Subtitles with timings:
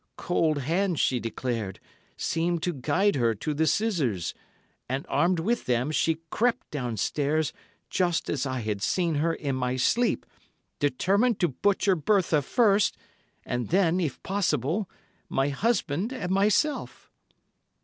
[0.17, 1.79] Cold hands, she declared,
[2.17, 4.33] seemed to guide her to the scissors,
[4.89, 7.53] and armed with them, she crept downstairs,
[7.87, 10.25] just as I had seen her in my sleep,
[10.79, 12.97] determined to butcher Bertha first,
[13.45, 14.89] and then, if possible,
[15.29, 17.11] my husband and myself.